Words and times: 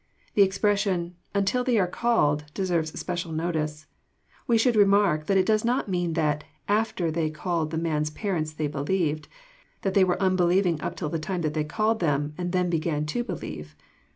The 0.33 0.41
expression," 0.41 1.13
until 1.39 1.63
they 1.63 1.75
called," 1.85 2.45
deserves 2.55 2.99
special 2.99 3.31
notice. 3.31 3.85
We 4.47 4.57
should 4.57 4.75
remark 4.75 5.27
that 5.27 5.37
It 5.37 5.45
does 5.45 5.63
not 5.63 5.89
mean 5.89 6.13
that" 6.13 6.43
after 6.81 7.11
they 7.11 7.29
called 7.29 7.69
the 7.69 7.77
man's 7.77 8.09
parents 8.09 8.51
they 8.51 8.65
believed,— 8.65 9.27
that 9.83 9.93
they 9.93 10.03
were 10.03 10.19
unbelieving 10.19 10.81
up 10.81 10.95
to 10.95 11.07
the 11.07 11.19
time 11.19 11.41
that 11.43 11.53
they 11.53 11.63
called 11.65 11.99
them, 11.99 12.33
and 12.35 12.51
then 12.51 12.67
began 12.67 13.05
to 13.05 13.23
believe." 13.23 13.75